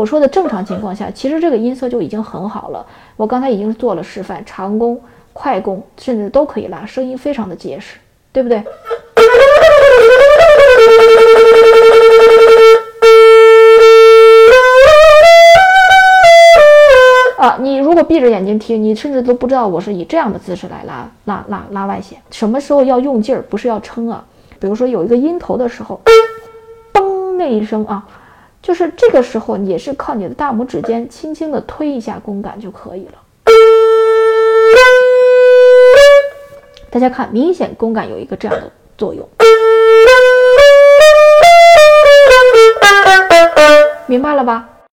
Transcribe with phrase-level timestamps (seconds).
[0.00, 2.86] 我说的正常情况下，其实这个音色就已经很好了。
[3.16, 4.98] 我刚才已经做了示范，长弓、
[5.34, 7.98] 快弓，甚至都可以拉，声音非常的结实，
[8.32, 8.64] 对不对？
[17.36, 22.18] 啊，你如果闭着眼睛听，你甚至都不知道我是以这样的姿势来拉拉拉拉外弦。
[22.30, 24.24] 什么时候要用劲儿，不是要撑啊？
[24.58, 26.00] 比如说有一个音头的时候，
[26.94, 28.02] 嘣那一声啊。
[28.62, 33.14] 就是这个时候，也是靠你的大拇指尖轻轻的推一下弓杆就可以了。
[36.90, 39.26] 大家看，明显弓杆有一个这样的作用，
[44.06, 44.68] 明白了吧？